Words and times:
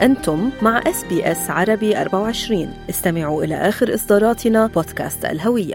أنتم 0.00 0.50
مع 0.62 0.82
إس 0.86 1.04
بي 1.04 1.32
إس 1.32 1.50
عربي 1.50 2.00
24 2.00 2.74
استمعوا 2.90 3.44
إلى 3.44 3.54
آخر 3.54 3.94
إصداراتنا 3.94 4.66
بودكاست 4.66 5.24
الهوية. 5.24 5.74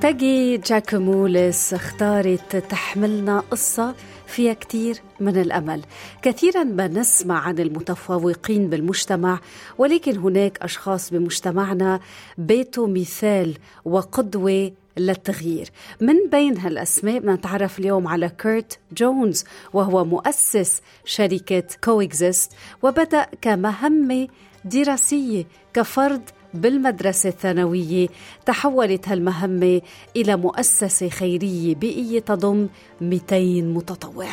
تاجي 0.00 0.56
جاكوموليس 0.56 1.74
اختارت 1.74 2.56
تحملنا 2.56 3.40
قصة. 3.50 3.94
فيها 4.34 4.52
كثير 4.52 4.96
من 5.20 5.36
الأمل. 5.44 5.80
كثيرا 6.22 6.64
ما 6.64 6.86
نسمع 6.88 7.38
عن 7.46 7.58
المتفوقين 7.58 8.70
بالمجتمع 8.70 9.40
ولكن 9.78 10.18
هناك 10.18 10.58
أشخاص 10.62 11.10
بمجتمعنا 11.10 12.00
بيتوا 12.38 12.88
مثال 12.88 13.48
وقدوة 13.84 14.72
للتغيير. 14.96 15.68
من 16.00 16.18
بين 16.32 16.58
هالأسماء 16.58 17.26
نتعرف 17.26 17.78
اليوم 17.78 18.08
على 18.08 18.28
كيرت 18.28 18.78
جونز 18.98 19.44
وهو 19.72 20.04
مؤسس 20.04 20.82
شركة 21.04 21.68
Coexist 21.84 22.52
وبدأ 22.82 23.26
كمهمة 23.42 24.28
دراسية 24.64 25.44
كفرض 25.74 26.30
بالمدرسة 26.54 27.28
الثانوية 27.28 28.08
تحولت 28.46 29.08
هالمهمة 29.08 29.80
إلى 30.16 30.36
مؤسسة 30.36 31.08
خيرية 31.08 31.74
بيئية 31.74 32.20
تضم 32.20 32.68
200 33.00 33.62
متطوع. 33.62 34.28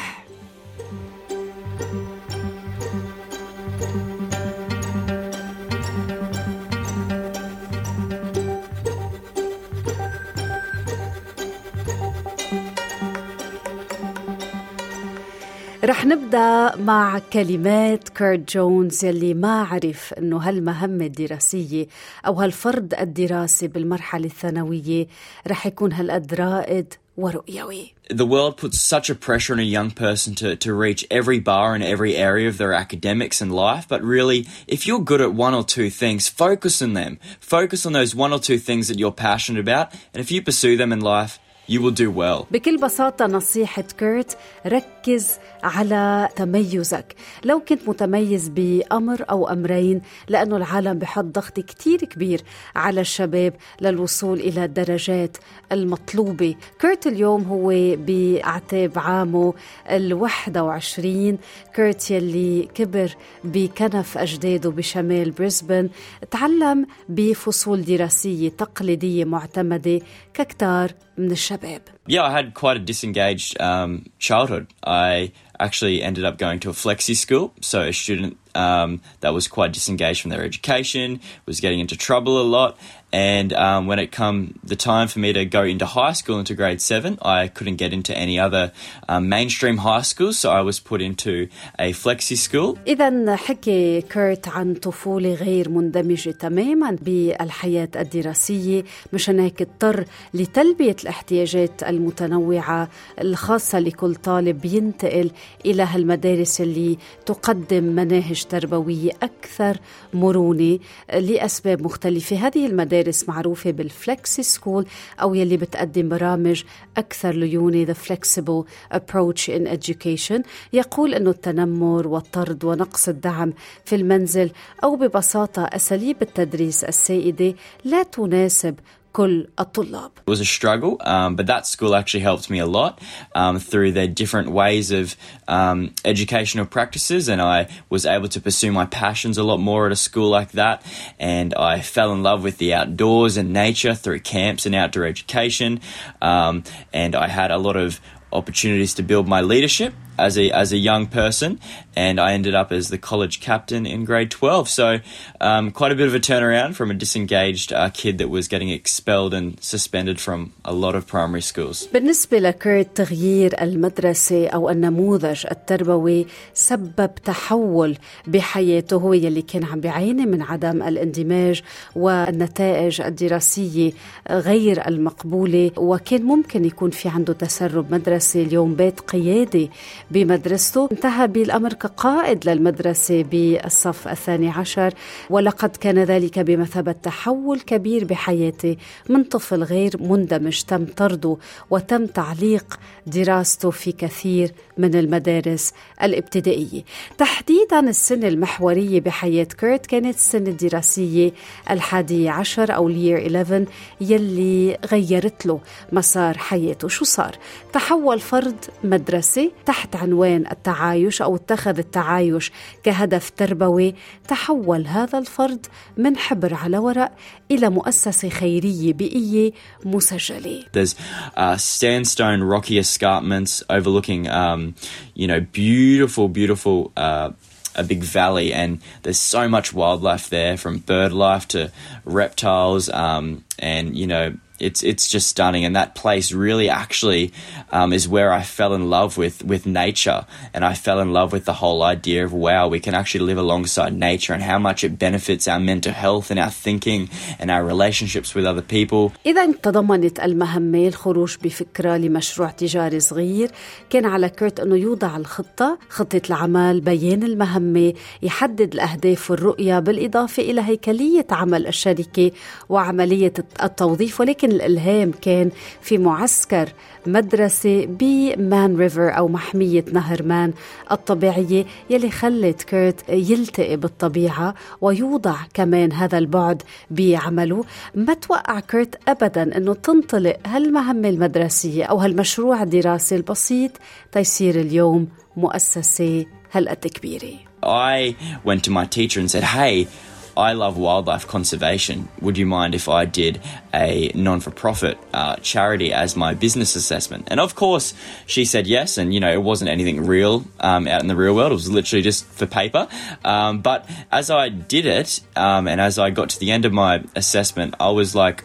رح 15.83 16.05
نبدا 16.05 16.75
مع 16.75 17.19
كلمات 17.33 18.09
كيرت 18.09 18.53
جونز 18.53 19.05
يلي 19.05 19.33
ما 19.33 19.63
عرف 19.63 20.13
انه 20.13 20.37
هالمهمه 20.37 21.05
الدراسيه 21.05 21.87
أو 22.27 22.33
هالفرض 22.33 22.93
الدراسي 22.99 23.67
بالمرحله 23.67 24.25
الثانويه 24.25 25.07
رح 25.47 25.65
يكون 25.65 25.93
هالقد 25.93 26.33
رائد 26.33 26.93
ورؤيوي. 27.17 27.93
The 28.13 28.25
world 28.25 28.57
puts 28.57 28.79
such 28.79 29.09
a 29.09 29.15
pressure 29.15 29.53
on 29.53 29.59
a 29.59 29.73
young 29.77 29.89
person 29.89 30.35
to, 30.35 30.55
to 30.55 30.73
reach 30.73 31.07
every 31.09 31.39
bar 31.39 31.75
in 31.75 31.81
every 31.81 32.15
area 32.15 32.47
of 32.47 32.57
their 32.59 32.73
academics 32.73 33.41
and 33.41 33.51
life. 33.51 33.87
But 33.87 34.03
really, 34.03 34.47
if 34.67 34.85
you're 34.85 34.99
good 35.11 35.21
at 35.21 35.33
one 35.33 35.55
or 35.55 35.63
two 35.63 35.89
things, 35.89 36.29
focus 36.29 36.81
on 36.83 36.93
them. 36.93 37.17
Focus 37.39 37.87
on 37.87 37.93
those 37.93 38.13
one 38.13 38.33
or 38.33 38.39
two 38.39 38.59
things 38.59 38.87
that 38.87 38.99
you're 38.99 39.25
passionate 39.29 39.61
about. 39.61 39.87
And 40.13 40.21
if 40.21 40.31
you 40.31 40.41
pursue 40.43 40.77
them 40.77 40.91
in 40.93 41.01
life, 41.01 41.39
you 41.71 41.79
will 41.81 41.95
do 42.03 42.09
well. 42.11 42.45
بكل 42.51 42.77
بساطة 42.77 43.25
نصيحة 43.25 43.81
كيرت 43.81 44.37
ركز 44.67 45.31
على 45.63 46.29
تميزك. 46.35 47.15
لو 47.43 47.59
كنت 47.59 47.89
متميز 47.89 48.47
بأمر 48.49 49.25
أو 49.29 49.47
أمرين 49.47 50.01
لأنه 50.27 50.57
العالم 50.57 50.99
بحط 50.99 51.23
ضغط 51.23 51.59
كتير 51.59 51.99
كبير 51.99 52.41
على 52.75 53.01
الشباب 53.01 53.53
للوصول 53.81 54.39
إلى 54.39 54.65
الدرجات 54.65 55.37
المطلوبة. 55.71 56.55
كيرت 56.79 57.07
اليوم 57.07 57.43
هو 57.43 57.95
بأعتاب 57.95 58.91
عامه 58.95 59.53
الواحد 59.89 60.57
وعشرين. 60.57 61.37
كيرت 61.75 62.11
يلي 62.11 62.69
كبر 62.75 63.15
بكنف 63.43 64.17
أجداده 64.17 64.69
بشمال 64.69 65.31
بريسبن. 65.31 65.89
تعلم 66.31 66.87
بفصول 67.09 67.85
دراسية 67.85 68.49
تقليدية 68.49 69.25
معتمدة 69.25 70.01
ككتار 70.33 70.91
من 71.17 71.31
الشباب. 71.31 71.60
Yeah, 72.07 72.23
I 72.23 72.31
had 72.31 72.53
quite 72.53 72.77
a 72.77 72.79
disengaged 72.79 73.59
um, 73.61 74.07
childhood. 74.19 74.67
I 74.83 75.31
actually 75.59 76.01
ended 76.01 76.25
up 76.25 76.37
going 76.37 76.59
to 76.61 76.69
a 76.69 76.73
flexi 76.73 77.15
school, 77.15 77.53
so 77.61 77.81
a 77.83 77.93
student 77.93 78.37
um, 78.55 79.01
that 79.21 79.33
was 79.33 79.47
quite 79.47 79.71
disengaged 79.71 80.21
from 80.21 80.31
their 80.31 80.43
education, 80.43 81.21
was 81.45 81.59
getting 81.59 81.79
into 81.79 81.95
trouble 81.95 82.41
a 82.41 82.43
lot, 82.43 82.77
and 83.12 83.52
um, 83.52 83.86
when 83.86 83.98
it 83.98 84.10
come 84.10 84.58
the 84.64 84.76
time 84.76 85.08
for 85.08 85.20
me 85.20 85.32
to 85.32 85.44
go 85.44 85.62
into 85.62 85.86
high 85.86 86.12
school 86.12 86.38
into 86.38 86.54
grade 86.54 86.80
seven, 86.80 87.18
I 87.22 87.48
couldn't 87.48 87.76
get 87.76 87.92
into 87.92 88.12
any 88.16 88.38
other 88.38 88.72
um, 89.08 89.28
mainstream 89.28 89.78
high 89.78 90.02
schools, 90.02 90.38
so 90.38 90.50
I 90.50 90.60
was 90.60 90.80
put 90.80 91.00
into 91.00 91.48
a 91.78 91.92
flexi 91.92 92.36
school. 92.36 92.78
إذا 92.86 93.36
حكي 93.36 94.00
كيرت 94.00 94.48
عن 94.48 94.74
طفولة 94.74 95.34
غير 95.34 95.68
مندمجة 95.68 96.30
تماما 96.30 96.96
بالحياة 97.02 97.88
الدراسية 97.96 98.84
مشان 99.12 99.40
هيك 99.40 99.62
اضطر 99.62 100.04
لتلبية 100.34 100.96
الاحتياجات 101.02 101.82
المتنوعة 101.82 102.88
الخاصة 103.20 103.78
لكل 103.78 104.14
طالب 104.14 104.64
ينتقل 104.64 105.30
إلى 105.66 105.82
هالمدارس 105.82 106.60
اللي 106.60 106.98
تقدم 107.26 107.84
مناهج 107.84 108.44
تربوية 108.44 109.10
أكثر 109.22 109.76
مرونة 110.14 110.78
لأسباب 111.14 111.82
مختلفة 111.82 112.36
هذه 112.36 112.66
المدارس 112.66 112.99
معروفة 113.27 113.71
بال 113.71 113.92
flexi 113.92 114.43
school 114.43 114.85
أو 115.21 115.33
يلي 115.35 115.57
بتقدم 115.57 116.09
برامج 116.09 116.63
أكثر 116.97 117.31
ليونة 117.35 117.85
The 117.85 117.95
Flexible 118.07 118.65
Approach 118.93 119.49
in 119.49 119.67
Education. 119.67 120.41
يقول 120.73 121.13
أنه 121.13 121.29
التنمر 121.29 122.07
والطرد 122.07 122.63
ونقص 122.63 123.09
الدعم 123.09 123.53
في 123.85 123.95
المنزل 123.95 124.51
أو 124.83 124.95
ببساطة 124.95 125.63
أساليب 125.63 126.21
التدريس 126.21 126.83
السائدة 126.83 127.55
لا 127.85 128.03
تناسب 128.03 128.75
كل 129.16 129.48
الطلاب. 129.58 130.10
It 130.26 130.30
was 130.30 130.40
a 130.40 130.44
struggle, 130.44 130.98
um, 131.00 131.36
but 131.36 131.46
that 131.46 131.66
school 131.66 131.94
actually 131.94 132.20
helped 132.20 132.50
me 132.50 132.58
a 132.58 132.66
lot 132.66 133.00
um, 133.34 133.58
through 133.58 133.92
their 133.92 134.06
different 134.06 134.50
ways 134.50 134.90
of 134.90 135.16
um, 135.48 135.94
educational 136.04 136.66
practices, 136.66 137.28
and 137.30 137.40
I 137.40 137.68
was 137.88 138.04
able 138.04 138.28
to 138.28 138.40
pursue 138.42 138.72
my 138.72 138.84
passions 138.84 139.38
a 139.38 139.42
lot 139.42 139.56
more 139.56 139.86
at 139.86 139.92
a 139.92 139.96
school 139.96 140.28
like 140.28 140.52
that. 140.52 140.82
And 141.18 141.54
I 141.54 141.80
fell 141.80 142.12
in 142.12 142.22
love 142.22 142.42
with 142.42 142.58
the 142.58 142.74
outdoors 142.74 143.38
and 143.38 143.54
nature 143.54 143.94
through 143.94 144.20
camps 144.20 144.66
and 144.66 144.74
outdoor 144.74 145.06
education, 145.06 145.80
um, 146.20 146.64
and 146.92 147.14
I 147.14 147.28
had 147.28 147.50
a 147.50 147.56
lot 147.56 147.76
of 147.76 148.00
opportunities 148.32 148.92
to 148.94 149.02
build 149.02 149.26
my 149.26 149.40
leadership 149.40 149.94
as 150.18 150.38
a 150.38 150.50
as 150.50 150.72
a 150.72 150.76
young 150.76 151.06
person, 151.06 151.60
and 151.94 152.20
I 152.20 152.32
ended 152.32 152.54
up 152.54 152.72
as 152.72 152.88
the 152.88 152.98
college 152.98 153.40
captain 153.40 153.86
in 153.86 154.04
grade 154.04 154.30
12. 154.30 154.68
So, 154.68 154.98
um, 155.40 155.70
quite 155.70 155.92
a 155.92 155.94
bit 155.94 156.08
of 156.08 156.14
a 156.14 156.20
turnaround 156.20 156.74
from 156.74 156.90
a 156.90 156.94
disengaged 156.94 157.72
uh, 157.72 157.90
kid 157.90 158.18
that 158.18 158.28
was 158.28 158.48
getting 158.48 158.70
expelled 158.70 159.34
and 159.34 159.62
suspended 159.62 160.20
from 160.20 160.52
a 160.64 160.72
lot 160.72 160.94
of 160.94 161.06
primary 161.06 161.42
schools. 161.42 161.88
بالنسبة 161.92 162.38
لكيرت 162.38 162.96
تغيير 162.96 163.62
المدرسة 163.62 164.48
أو 164.48 164.70
النموذج 164.70 165.46
التربوي 165.50 166.26
سبب 166.54 167.10
تحول 167.24 167.96
بحياته 168.26 168.96
هو 168.96 169.12
يلي 169.12 169.42
كان 169.42 169.64
عم 169.64 169.80
بيعاني 169.80 170.26
من 170.26 170.42
عدم 170.42 170.82
الاندماج 170.82 171.62
والنتائج 171.96 173.00
الدراسية 173.00 173.92
غير 174.30 174.88
المقبولة 174.88 175.70
وكان 175.76 176.22
ممكن 176.22 176.64
يكون 176.64 176.90
في 176.90 177.08
عنده 177.08 177.32
تسرب 177.32 177.94
مدرسي 177.94 178.42
اليوم 178.42 178.74
بيت 178.74 179.00
قيادي 179.00 179.70
بمدرسته. 180.11 180.89
انتهى 180.91 181.27
بالأمر 181.27 181.73
كقائد 181.73 182.49
للمدرسة 182.49 183.23
بالصف 183.23 184.07
الثاني 184.07 184.49
عشر. 184.49 184.93
ولقد 185.29 185.69
كان 185.69 185.99
ذلك 185.99 186.39
بمثابة 186.39 186.91
تحول 186.91 187.59
كبير 187.59 188.05
بحياته 188.05 188.77
من 189.09 189.23
طفل 189.23 189.63
غير 189.63 189.95
مندمج 189.99 190.61
تم 190.61 190.85
طرده 190.85 191.37
وتم 191.69 192.05
تعليق 192.05 192.79
دراسته 193.07 193.69
في 193.69 193.91
كثير 193.91 194.51
من 194.77 194.95
المدارس 194.95 195.73
الابتدائية. 196.03 196.83
تحديدا 197.17 197.79
السنة 197.79 198.27
المحورية 198.27 199.01
بحياة 199.01 199.43
كيرت 199.43 199.85
كانت 199.85 200.15
السنة 200.15 200.49
الدراسية 200.49 201.31
الحادية 201.69 202.31
عشر 202.31 202.75
أو 202.75 202.87
الير 202.87 203.17
11 203.17 203.65
يلي 204.01 204.77
غيرت 204.91 205.45
له 205.45 205.59
مسار 205.91 206.37
حياته. 206.37 206.87
شو 206.87 207.05
صار؟ 207.05 207.35
تحول 207.73 208.19
فرد 208.19 208.65
مدرسي 208.83 209.51
تحت 209.65 209.95
عنوان 210.01 210.43
التعايش 210.51 211.21
أو 211.21 211.35
اتخذ 211.35 211.77
التعايش 211.77 212.51
كهدف 212.83 213.31
تربوي 213.37 213.95
تحول 214.27 214.87
هذا 214.87 215.19
الفرد 215.19 215.65
من 215.97 216.17
حبر 216.17 216.53
على 216.53 216.77
ورق 216.77 217.11
إلى 217.51 217.69
مؤسسة 217.69 218.29
خيرية 218.29 218.93
بيئية 218.93 219.51
مسجلة 219.85 220.63
There's 220.73 220.95
uh, 221.37 221.57
sandstone 221.57 222.43
rocky 222.43 222.77
escarpments 222.77 223.63
overlooking, 223.69 224.27
um, 224.27 224.75
you 225.15 225.27
know, 225.27 225.39
beautiful, 225.39 226.27
beautiful. 226.27 226.91
Uh, 226.97 227.31
a 227.73 227.83
big 227.83 228.03
valley, 228.03 228.51
and 228.53 228.79
there's 229.03 229.17
so 229.17 229.47
much 229.47 229.71
wildlife 229.71 230.29
there, 230.29 230.57
from 230.57 230.79
bird 230.79 231.13
life 231.13 231.47
to 231.47 231.71
reptiles, 232.03 232.89
um, 232.89 233.45
and 233.59 233.95
you 233.95 234.07
know 234.07 234.33
it's 234.60 234.82
it's 234.82 235.08
just 235.08 235.28
stunning, 235.28 235.64
and 235.64 235.76
that 235.76 235.94
place 235.94 236.32
really 236.32 236.68
actually 236.70 237.32
um, 237.70 237.92
is 237.92 238.08
where 238.08 238.32
I 238.32 238.42
fell 238.42 238.72
in 238.74 238.88
love 238.88 239.18
with 239.18 239.44
with 239.44 239.66
nature, 239.66 240.24
and 240.54 240.64
I 240.64 240.74
fell 240.74 241.00
in 241.00 241.12
love 241.12 241.32
with 241.32 241.44
the 241.44 241.52
whole 241.52 241.82
idea 241.82 242.24
of 242.24 242.32
wow, 242.32 242.68
we 242.68 242.80
can 242.80 242.94
actually 242.94 243.24
live 243.30 243.38
alongside 243.38 243.92
nature, 243.92 244.32
and 244.32 244.42
how 244.42 244.58
much 244.58 244.84
it 244.84 244.98
benefits 244.98 245.46
our 245.48 245.60
mental 245.60 245.92
health 245.92 246.30
and 246.30 246.40
our 246.40 246.50
thinking 246.50 247.10
and 247.38 247.50
our 247.50 247.64
relationships 247.64 248.34
with 248.34 248.46
other 248.46 248.62
people. 248.62 249.12
إذا 249.26 249.52
تضمنت 249.62 250.20
المهمة 250.20 250.88
الخروج 250.88 251.36
بفكرة 251.44 251.96
لمشروع 251.96 252.50
تجاري 252.50 253.00
صغير 253.00 253.50
كان 253.90 254.06
على 254.06 254.28
كيرت 254.28 254.60
أنه 254.60 254.76
يوضع 254.76 255.16
الخطة 255.16 255.78
خطة 255.88 256.20
العمل 256.28 256.80
بيان 256.80 257.22
المهمة 257.22 257.94
يحدد 258.22 258.74
الأهداف 258.74 259.30
والرؤية 259.30 259.78
بالإضافة 259.78 260.42
إلى 260.42 260.60
هيكلية 260.60 261.26
عمل 261.30 261.66
الشركة 261.66 262.30
وعملية 262.68 263.32
التوظيف 263.62 264.20
ولكن 264.20 264.46
الإلهام 264.51 265.11
كان 265.21 265.51
في 265.81 265.97
معسكر 265.97 266.69
مدرسة 267.05 267.85
بمان 267.85 268.77
ريفر 268.77 269.17
أو 269.17 269.27
محمية 269.27 269.85
نهر 269.91 270.23
مان 270.23 270.53
الطبيعية 270.91 271.65
يلي 271.89 272.11
خلت 272.11 272.61
كيرت 272.63 273.09
يلتقي 273.09 273.77
بالطبيعة 273.77 274.55
ويوضع 274.81 275.35
كمان 275.53 275.91
هذا 275.91 276.17
البعد 276.17 276.61
بعمله 276.91 277.63
ما 277.95 278.13
توقع 278.13 278.59
كيرت 278.59 278.95
أبدا 279.07 279.57
أنه 279.57 279.73
تنطلق 279.73 280.37
هالمهمة 280.45 281.09
المدرسية 281.09 281.83
أو 281.83 281.97
هالمشروع 281.97 282.63
الدراسي 282.63 283.15
البسيط 283.15 283.71
تيصير 284.11 284.55
اليوم 284.59 285.07
مؤسسة 285.37 286.25
هالقد 286.51 286.87
كبيرة 286.87 287.51
I 287.63 288.15
went 288.43 288.63
to 288.63 288.71
my 288.71 288.85
teacher 288.85 289.19
and 289.19 289.29
said, 289.29 289.43
hey, 289.43 289.87
I 290.35 290.53
love 290.53 290.77
wildlife 290.77 291.27
conservation. 291.27 292.09
Would 292.21 292.37
you 292.37 292.45
mind 292.45 292.75
if 292.75 292.87
I 292.87 293.05
did 293.05 293.41
a 293.73 294.11
non 294.15 294.39
for 294.39 294.51
profit 294.51 294.97
uh, 295.13 295.35
charity 295.37 295.93
as 295.93 296.15
my 296.15 296.33
business 296.33 296.75
assessment? 296.75 297.27
And 297.31 297.39
of 297.39 297.55
course, 297.55 297.93
she 298.25 298.45
said 298.45 298.67
yes. 298.67 298.97
And, 298.97 299.13
you 299.13 299.19
know, 299.19 299.31
it 299.31 299.41
wasn't 299.41 299.69
anything 299.69 300.05
real 300.05 300.45
um, 300.59 300.87
out 300.87 301.01
in 301.01 301.07
the 301.07 301.15
real 301.15 301.35
world, 301.35 301.51
it 301.51 301.55
was 301.55 301.69
literally 301.69 302.01
just 302.01 302.25
for 302.25 302.45
paper. 302.45 302.87
Um, 303.23 303.61
but 303.61 303.89
as 304.11 304.29
I 304.29 304.49
did 304.49 304.85
it 304.85 305.21
um, 305.35 305.67
and 305.67 305.81
as 305.81 305.99
I 305.99 306.09
got 306.09 306.29
to 306.29 306.39
the 306.39 306.51
end 306.51 306.65
of 306.65 306.73
my 306.73 307.03
assessment, 307.15 307.75
I 307.79 307.89
was 307.89 308.15
like, 308.15 308.43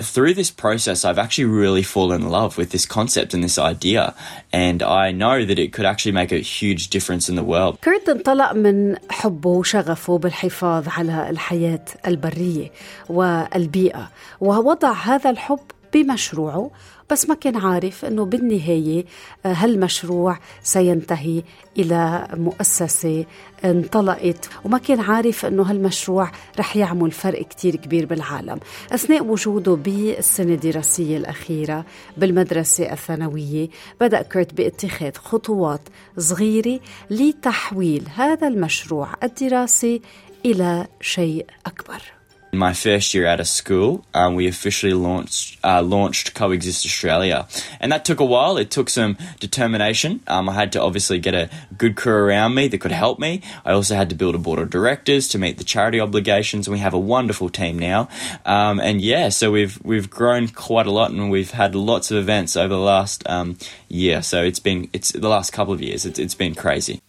through 0.00 0.34
this 0.34 0.50
process, 0.50 1.04
I've 1.04 1.18
actually 1.18 1.44
really 1.44 1.82
fallen 1.82 2.22
in 2.22 2.28
love 2.28 2.58
with 2.58 2.70
this 2.70 2.86
concept 2.86 3.32
and 3.34 3.44
this 3.44 3.58
idea. 3.58 4.14
And 4.52 4.82
I 4.82 5.12
know 5.12 5.44
that 5.44 5.58
it 5.58 5.72
could 5.72 5.84
actually 5.84 6.12
make 6.12 6.32
a 6.32 6.38
huge 6.38 6.88
difference 6.88 7.28
in 7.28 7.36
the 7.36 7.44
world. 7.44 7.78
كيرت 7.82 8.08
انطلق 8.08 8.52
من 8.52 8.96
حبه 9.10 9.50
وشغفه 9.50 10.18
بالحفاظ 10.18 10.88
على 10.88 11.30
الحياة 11.30 11.84
البرية 12.06 12.70
والبيئة 13.08 14.10
ووضع 14.40 14.92
هذا 14.92 15.30
الحب 15.30 15.60
بمشروعه 15.93 16.71
بس 17.09 17.29
ما 17.29 17.35
كان 17.35 17.55
عارف 17.55 18.05
إنه 18.05 18.25
بالنهاية 18.25 19.05
آه، 19.45 19.53
هالمشروع 19.53 20.37
سينتهي 20.63 21.43
إلى 21.77 22.27
مؤسسة 22.33 23.25
انطلقت. 23.65 24.49
وما 24.65 24.77
كان 24.77 24.99
عارف 24.99 25.45
إنه 25.45 25.63
هالمشروع 25.63 26.31
رح 26.59 26.75
يعمل 26.75 27.11
فرق 27.11 27.41
كتير 27.47 27.75
كبير 27.75 28.05
بالعالم 28.05 28.59
أثناء 28.91 29.25
وجوده 29.25 29.75
بالسنة 29.75 30.53
الدراسية 30.53 31.17
الأخيرة 31.17 31.85
بالمدرسة 32.17 32.93
الثانوية 32.93 33.69
بدأ 34.01 34.21
كيرت 34.21 34.53
باتخاذ 34.53 35.15
خطوات 35.15 35.81
صغيرة 36.17 36.79
لتحويل 37.09 38.07
هذا 38.15 38.47
المشروع 38.47 39.07
الدراسي 39.23 40.01
إلى 40.45 40.87
شيء 41.01 41.45
أكبر. 41.65 42.18
In 42.51 42.57
my 42.57 42.73
first 42.73 43.13
year 43.13 43.27
out 43.27 43.39
of 43.39 43.47
school, 43.47 44.03
um, 44.15 44.33
we 44.33 44.47
officially 44.47 44.93
launched 44.93 45.59
uh, 45.63 45.83
launched 45.83 46.33
Coexist 46.33 46.83
Australia, 46.83 47.47
and 47.79 47.91
that 47.91 48.05
took 48.05 48.19
a 48.19 48.25
while. 48.25 48.57
It 48.57 48.71
took 48.71 48.89
some 48.89 49.17
determination. 49.39 50.21
Um, 50.25 50.49
I 50.49 50.53
had 50.53 50.71
to 50.71 50.81
obviously 50.81 51.19
get 51.19 51.35
a 51.35 51.49
good 51.77 51.95
crew 51.95 52.13
around 52.13 52.55
me 52.55 52.67
that 52.67 52.79
could 52.79 52.91
help 52.91 53.19
me. 53.19 53.43
I 53.63 53.73
also 53.73 53.95
had 53.95 54.09
to 54.09 54.15
build 54.15 54.33
a 54.33 54.39
board 54.39 54.57
of 54.57 54.71
directors 54.71 55.27
to 55.29 55.37
meet 55.37 55.59
the 55.59 55.63
charity 55.63 55.99
obligations, 55.99 56.67
and 56.67 56.73
we 56.73 56.79
have 56.79 56.95
a 56.95 56.99
wonderful 56.99 57.49
team 57.49 57.77
now. 57.77 58.09
Um, 58.47 58.79
and 58.79 58.99
yeah, 58.99 59.29
so 59.29 59.51
we've 59.51 59.79
we've 59.83 60.09
grown 60.09 60.47
quite 60.47 60.87
a 60.87 60.91
lot, 60.91 61.11
and 61.11 61.29
we've 61.29 61.51
had 61.51 61.75
lots 61.75 62.09
of 62.09 62.17
events 62.17 62.57
over 62.57 62.73
the 62.73 62.79
last 62.79 63.29
um, 63.29 63.59
year. 63.89 64.23
So 64.23 64.43
it's 64.43 64.59
been 64.59 64.89
it's 64.91 65.11
the 65.11 65.29
last 65.29 65.53
couple 65.53 65.73
of 65.73 65.83
years. 65.83 66.03
It's, 66.03 66.17
it's 66.17 66.35
been 66.35 66.55
crazy. 66.55 66.99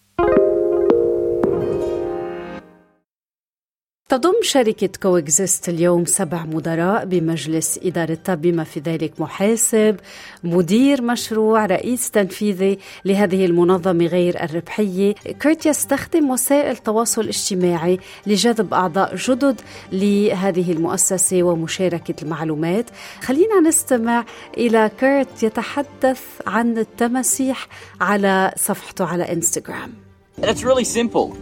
تضم 4.11 4.33
شركة 4.41 4.89
كوكزيست 5.01 5.69
اليوم 5.69 6.05
سبع 6.05 6.45
مدراء 6.45 7.05
بمجلس 7.05 7.79
إدارتها 7.83 8.35
بما 8.35 8.63
في 8.63 8.79
ذلك 8.79 9.21
محاسب 9.21 9.95
مدير 10.43 11.01
مشروع 11.01 11.65
رئيس 11.65 12.11
تنفيذي 12.11 12.79
لهذه 13.05 13.45
المنظمة 13.45 14.05
غير 14.05 14.43
الربحية 14.43 15.13
كيرت 15.13 15.65
يستخدم 15.65 16.29
وسائل 16.29 16.71
التواصل 16.71 17.21
الاجتماعي 17.21 17.99
لجذب 18.27 18.73
أعضاء 18.73 19.15
جدد 19.15 19.61
لهذه 19.91 20.71
المؤسسة 20.71 21.43
ومشاركة 21.43 22.23
المعلومات 22.23 22.89
خلينا 23.21 23.59
نستمع 23.59 24.25
إلى 24.57 24.91
كيرت 24.99 25.43
يتحدث 25.43 26.21
عن 26.47 26.77
التماسيح 26.77 27.67
على 28.01 28.53
صفحته 28.57 29.05
على 29.05 29.31
إنستغرام 29.31 29.93
And 30.37 30.49
it's 30.49 30.63
really 30.63 30.85
simple. 30.85 31.37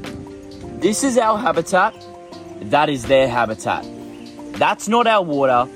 This 0.82 1.04
is 1.04 1.18
our 1.18 1.38
habitat. 1.38 2.09
That 2.62 2.90
is 2.90 3.06
their 3.06 3.28
habitat. 3.28 3.86
That's 4.54 4.88
not 4.88 5.08
our 5.08 5.24
water, 5.24 5.70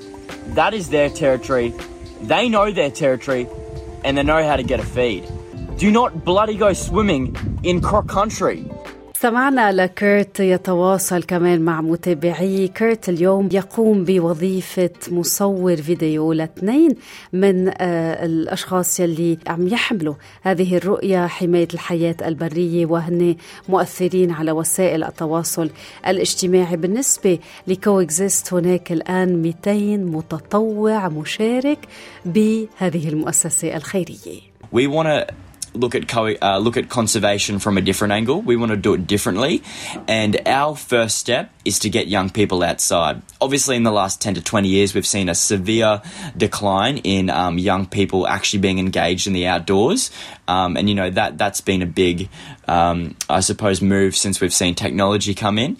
that 0.48 0.74
is 0.74 0.88
their 0.90 1.10
territory. 1.10 1.74
They 2.22 2.48
know 2.48 2.70
their 2.70 2.90
territory 2.90 3.48
and 4.04 4.18
they 4.18 4.22
know 4.22 4.46
how 4.46 4.56
to 4.56 4.62
get 4.62 4.80
a 4.80 4.84
feed. 4.84 5.26
Do 5.78 5.90
not 5.90 6.24
bloody 6.24 6.56
go 6.56 6.72
swimming 6.72 7.36
in 7.62 7.80
croc 7.80 8.08
country. 8.08 8.64
استمعنا 9.24 9.72
لكيرت 9.72 10.40
يتواصل 10.40 11.22
كمان 11.22 11.60
مع 11.60 11.80
متابعي. 11.80 12.68
كيرت 12.68 13.08
اليوم 13.08 13.48
يقوم 13.52 14.04
بوظيفة 14.04 14.90
مصور 15.08 15.76
فيديو 15.76 16.32
لاثنين 16.32 16.94
من 17.32 17.68
آه 17.68 18.24
الأشخاص 18.24 19.00
يلي 19.00 19.38
عم 19.46 19.68
يحملوا 19.68 20.14
هذه 20.42 20.76
الرؤية 20.76 21.26
حماية 21.26 21.68
الحياة 21.74 22.16
البرية 22.24 22.86
وهن 22.86 23.36
مؤثرين 23.68 24.30
على 24.30 24.52
وسائل 24.52 25.04
التواصل 25.04 25.70
الاجتماعي. 26.06 26.76
بالنسبة 26.76 27.38
لكوكزيست 27.66 28.52
هناك 28.52 28.92
الآن 28.92 29.42
200 29.42 29.96
متطوع 29.96 31.08
مشارك 31.08 31.78
بهذه 32.24 33.08
المؤسسة 33.08 33.76
الخيرية. 33.76 34.40
We 34.72 34.86
want 34.86 35.06
to 35.06 35.43
look 35.74 35.94
at 35.94 36.08
co- 36.08 36.36
uh, 36.40 36.58
look 36.58 36.76
at 36.76 36.88
conservation 36.88 37.58
from 37.58 37.76
a 37.76 37.80
different 37.80 38.12
angle. 38.12 38.40
We 38.40 38.56
want 38.56 38.70
to 38.70 38.76
do 38.76 38.94
it 38.94 39.06
differently, 39.06 39.62
and 40.08 40.40
our 40.46 40.76
first 40.76 41.18
step 41.18 41.52
is 41.64 41.78
to 41.80 41.90
get 41.90 42.06
young 42.06 42.30
people 42.30 42.62
outside. 42.62 43.22
Obviously, 43.40 43.76
in 43.76 43.82
the 43.82 43.92
last 43.92 44.22
ten 44.22 44.34
to 44.34 44.42
twenty 44.42 44.68
years, 44.68 44.94
we've 44.94 45.06
seen 45.06 45.28
a 45.28 45.34
severe 45.34 46.00
decline 46.36 46.98
in 46.98 47.30
um, 47.30 47.58
young 47.58 47.86
people 47.86 48.26
actually 48.26 48.60
being 48.60 48.78
engaged 48.78 49.26
in 49.26 49.32
the 49.32 49.46
outdoors, 49.46 50.10
um, 50.48 50.76
and 50.76 50.88
you 50.88 50.94
know 50.94 51.10
that 51.10 51.38
that's 51.38 51.60
been 51.60 51.82
a 51.82 51.86
big, 51.86 52.28
um, 52.68 53.16
I 53.28 53.40
suppose, 53.40 53.82
move 53.82 54.16
since 54.16 54.40
we've 54.40 54.54
seen 54.54 54.74
technology 54.74 55.34
come 55.34 55.58
in, 55.58 55.76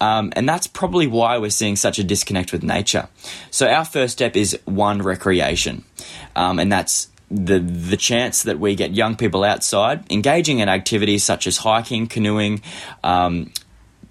um, 0.00 0.32
and 0.36 0.48
that's 0.48 0.66
probably 0.66 1.06
why 1.06 1.38
we're 1.38 1.50
seeing 1.50 1.76
such 1.76 1.98
a 1.98 2.04
disconnect 2.04 2.52
with 2.52 2.62
nature. 2.62 3.08
So 3.50 3.68
our 3.68 3.84
first 3.84 4.12
step 4.12 4.36
is 4.36 4.58
one 4.64 5.02
recreation, 5.02 5.84
um, 6.36 6.58
and 6.58 6.70
that's 6.70 7.08
the 7.30 7.58
the 7.60 7.96
chance 7.96 8.42
that 8.42 8.58
we 8.58 8.74
get 8.74 8.92
young 8.92 9.16
people 9.16 9.44
outside 9.44 10.10
engaging 10.10 10.58
in 10.58 10.68
activities 10.68 11.22
such 11.22 11.46
as 11.46 11.58
hiking, 11.58 12.06
canoeing, 12.06 12.60
um, 13.04 13.52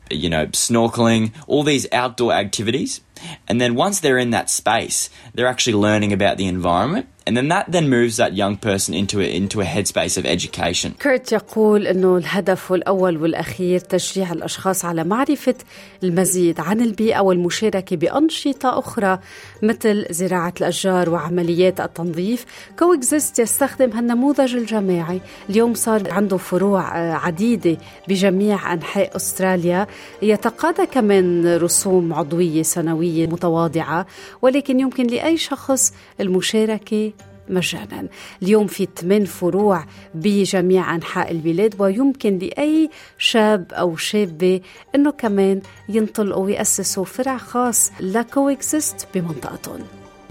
you 0.10 0.30
know, 0.30 0.48
snorkeling, 0.48 1.34
all 1.48 1.64
these 1.64 1.86
outdoor 1.92 2.34
activities. 2.34 3.02
And 3.49 3.61
then 3.61 3.75
once 3.75 4.01
they're 4.01 4.19
in 4.19 4.31
that 4.31 4.51
space, 4.51 4.99
they're 5.35 5.53
actually 5.55 5.79
learning 5.87 6.13
about 6.13 6.37
the 6.37 6.47
environment 6.47 7.07
and 7.27 7.37
then 7.37 7.49
that 7.49 7.73
then 7.73 7.89
moves 7.89 8.17
that 8.19 8.35
young 8.35 8.57
person 8.57 8.93
into 8.93 9.21
a, 9.21 9.25
into 9.25 9.61
a 9.63 9.65
headspace 9.65 10.19
of 10.19 10.27
education. 10.27 10.93
كيرت 11.01 11.33
يقول 11.33 11.87
انه 11.87 12.17
الهدف 12.17 12.73
الاول 12.73 13.17
والاخير 13.17 13.81
تشجيع 13.81 14.33
الاشخاص 14.33 14.85
على 14.85 15.05
معرفه 15.05 15.55
المزيد 16.03 16.61
عن 16.61 16.81
البيئه 16.81 17.21
والمشاركه 17.21 17.97
بانشطه 17.97 18.79
اخرى 18.79 19.19
مثل 19.63 20.07
زراعه 20.11 20.55
الاشجار 20.61 21.11
وعمليات 21.11 21.81
التنظيف. 21.81 22.45
كوكزيست 22.79 23.39
يستخدم 23.39 23.91
هالنموذج 23.91 24.57
الجماعي، 24.57 25.21
اليوم 25.51 25.75
صار 25.75 26.11
عنده 26.11 26.37
فروع 26.37 26.99
آه، 26.99 27.13
عديده 27.13 27.77
بجميع 28.09 28.73
انحاء 28.73 29.17
استراليا، 29.17 29.87
يتقاضى 30.23 30.87
كمان 30.87 31.57
رسوم 31.57 32.15
عضويه 32.15 32.63
سنويه 32.63 33.08
متواضعه، 33.18 34.06
ولكن 34.42 34.80
يمكن 34.80 35.08
لاي 35.08 35.38
شخص 35.38 35.94
المشاركه 36.20 37.12
مجانا 37.50 38.08
اليوم 38.44 38.68
في 38.68 38.88
ثمان 38.96 39.26
فروع 39.26 39.86
بجميع 40.14 40.96
أنحاء 40.96 41.32
البلاد 41.32 41.76
ويمكن 41.80 42.38
لأي 42.38 42.90
شاب 43.18 43.74
أو 43.74 43.96
شابة 43.98 44.62
أنه 44.96 45.12
كمان 45.12 45.62
ينطلقوا 45.90 46.46
ويأسسوا 46.46 47.06
فرع 47.06 47.38
خاص 47.38 47.92
لكويكزيست 48.00 49.08
بمنطقتهم 49.16 49.80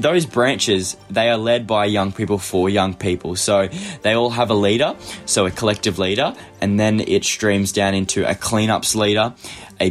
those 0.01 0.27
branches 0.27 0.97
they 1.11 1.29
are 1.29 1.37
led 1.37 1.67
by 1.67 1.85
young 1.85 2.13
people 2.13 2.39
for 2.39 2.71
young 2.71 2.95
people 2.95 3.35
so 3.35 3.69
they 4.03 4.13
all 4.13 4.31
have 4.31 4.51
a 4.51 4.55
leader 4.55 4.95
so 5.27 5.45
a 5.47 5.51
collective 5.51 5.99
leader 5.99 6.33
and 6.61 6.79
then 6.79 7.01
it 7.01 7.25
streams 7.25 7.73
down 7.73 7.95
into 7.95 8.21
a 8.25 8.35
cleanups 8.35 8.95
leader 8.95 9.35
a, 9.81 9.89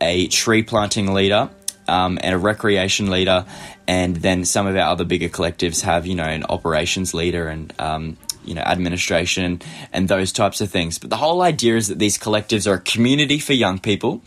a 0.00 0.28
tree 0.28 0.62
planting 0.62 1.12
leader 1.12 1.50
um, 1.88 2.18
and 2.22 2.34
a 2.34 2.38
recreation 2.38 3.10
leader. 3.10 3.46
And 3.86 4.16
then 4.16 4.44
some 4.44 4.66
of 4.66 4.76
our 4.76 4.90
other 4.90 5.04
bigger 5.04 5.28
collectives 5.28 5.82
have 5.82 6.06
you 6.06 6.14
know 6.14 6.24
an 6.24 6.44
operations 6.44 7.14
leader 7.14 7.48
and 7.48 7.72
um, 7.78 8.16
you 8.44 8.54
know 8.54 8.62
administration 8.62 9.62
and 9.92 10.08
those 10.08 10.32
types 10.32 10.60
of 10.60 10.70
things. 10.70 10.98
But 10.98 11.10
the 11.10 11.16
whole 11.16 11.42
idea 11.42 11.76
is 11.76 11.88
that 11.88 11.98
these 11.98 12.18
collectives 12.18 12.70
are 12.70 12.74
a 12.74 12.80
community 12.80 13.38
for 13.38 13.52
young 13.52 13.78
people 13.78 14.22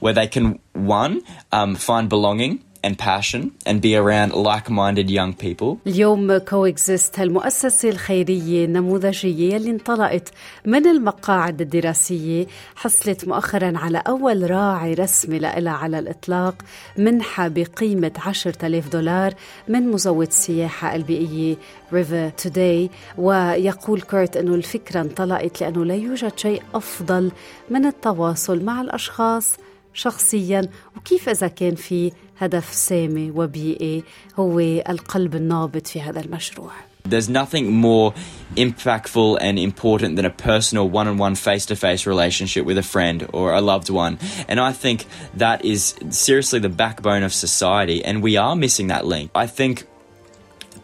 where 0.00 0.12
they 0.12 0.26
can 0.26 0.58
one 0.72 1.22
um, 1.52 1.74
find 1.74 2.08
belonging 2.08 2.62
and 2.88 2.98
passion 2.98 3.42
and 3.66 3.80
be 3.80 3.92
around 3.96 4.30
like-minded 4.32 5.10
young 5.10 5.32
people. 5.34 5.76
اليوم 5.86 6.38
كوكزيست 6.38 7.20
المؤسسة 7.20 7.88
الخيرية 7.88 8.64
النموذجية 8.64 9.56
اللي 9.56 9.70
انطلقت 9.70 10.28
من 10.64 10.86
المقاعد 10.86 11.60
الدراسية 11.60 12.46
حصلت 12.76 13.28
مؤخرا 13.28 13.72
على 13.78 14.02
أول 14.06 14.50
راعي 14.50 14.94
رسمي 14.94 15.38
لها 15.38 15.72
على 15.72 15.98
الإطلاق 15.98 16.54
منحة 16.98 17.48
بقيمة 17.48 18.12
10,000 18.18 18.88
دولار 18.88 19.34
من 19.68 19.90
مزود 19.90 20.26
السياحة 20.26 20.94
البيئية 20.94 21.56
ريفر 21.92 22.28
توداي 22.28 22.90
ويقول 23.18 24.00
كورت 24.00 24.36
أنه 24.36 24.54
الفكرة 24.54 25.00
انطلقت 25.00 25.60
لأنه 25.60 25.84
لا 25.84 25.94
يوجد 25.94 26.32
شيء 26.38 26.62
أفضل 26.74 27.30
من 27.70 27.86
التواصل 27.86 28.64
مع 28.64 28.80
الأشخاص 28.80 29.56
شخصيا 29.94 30.68
وكيف 30.96 31.28
إذا 31.28 31.48
كان 31.48 31.74
في 31.74 32.12
هدف 32.39 32.73
سامي 32.73 33.31
وبيئي 33.31 34.03
هو 34.39 34.59
القلب 34.59 35.35
النابض 35.35 35.85
في 35.85 36.01
هذا 36.01 36.19
المشروع 36.19 36.71
There's 37.05 37.27
nothing 37.27 37.65
more 37.73 38.13
impactful 38.55 39.37
and 39.41 39.59
important 39.59 40.15
than 40.15 40.25
a 40.25 40.29
personal 40.29 40.89
one 40.89 41.07
on 41.09 41.17
one 41.17 41.35
face 41.35 41.65
to 41.65 41.75
face 41.75 42.07
relationship 42.07 42.65
with 42.65 42.77
a 42.77 42.83
friend 42.93 43.27
or 43.33 43.53
a 43.53 43.59
loved 43.59 43.89
one. 43.89 44.17
And 44.47 44.57
I 44.57 44.71
think 44.71 45.05
that 45.35 45.65
is 45.65 45.95
seriously 46.09 46.59
the 46.59 46.69
backbone 46.69 47.23
of 47.23 47.33
society, 47.33 48.03
and 48.05 48.23
we 48.23 48.37
are 48.37 48.55
missing 48.55 48.87
that 48.87 49.05
link. 49.05 49.31
I 49.35 49.47
think 49.47 49.85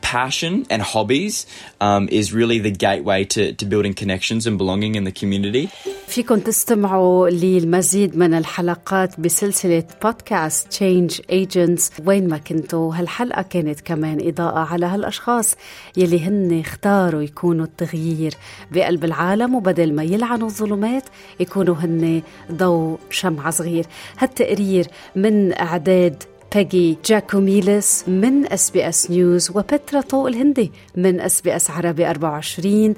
passion 0.04 0.54
and 0.72 0.80
hobbies 0.82 1.34
um, 1.80 2.04
is 2.20 2.26
really 2.38 2.58
the 2.68 2.74
gateway 2.86 3.20
to, 3.34 3.42
to 3.60 3.64
building 3.72 3.94
connections 4.02 4.46
and 4.46 4.54
belonging 4.62 4.94
in 4.94 5.04
the 5.04 5.12
community. 5.12 5.68
فيكم 6.08 6.38
تستمعوا 6.38 7.30
للمزيد 7.30 8.16
من 8.16 8.34
الحلقات 8.34 9.20
بسلسلة 9.20 9.84
بودكاست 10.02 10.74
Change 10.74 11.14
Agents 11.32 12.06
وين 12.06 12.28
ما 12.28 12.38
كنتوا 12.38 12.94
هالحلقة 12.94 13.42
كانت 13.42 13.80
كمان 13.80 14.28
إضاءة 14.28 14.58
على 14.58 14.86
هالأشخاص 14.86 15.54
يلي 15.96 16.20
هن 16.20 16.60
اختاروا 16.60 17.22
يكونوا 17.22 17.64
التغيير 17.64 18.34
بقلب 18.72 19.04
العالم 19.04 19.54
وبدل 19.54 19.94
ما 19.94 20.02
يلعنوا 20.02 20.48
الظلمات 20.48 21.04
يكونوا 21.40 21.74
هن 21.74 22.22
ضوء 22.52 22.98
شمعة 23.10 23.50
صغير 23.50 23.86
هالتقرير 24.18 24.86
من 25.16 25.58
إعداد 25.58 26.22
بيجي 26.54 26.98
جاكوميلس 27.04 28.04
من 28.08 28.52
SBS 28.52 29.10
News 29.10 29.50
وبترا 29.50 30.00
طوق 30.00 30.26
الهندي 30.26 30.72
من 30.96 31.20
SBS 31.20 31.70
عربي 31.70 32.10
24 32.10 32.94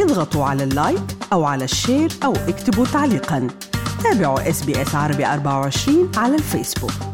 اضغطوا 0.00 0.44
على 0.44 0.64
ال 0.64 0.72
like 0.72 1.02
أو 1.32 1.44
على 1.44 1.64
ال 1.64 1.72
share 1.72 2.12
أو 2.24 2.32
اكتبوا 2.32 2.86
تعليقا. 2.92 3.48
تابعوا 4.04 4.50
SBS 4.50 4.94
عربي 4.94 5.26
24 5.26 6.10
على 6.16 6.34
الفيسبوك. 6.34 7.13